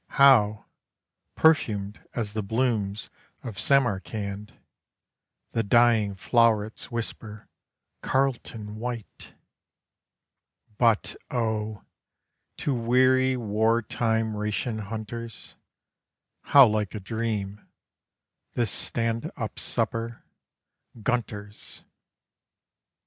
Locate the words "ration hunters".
14.35-15.55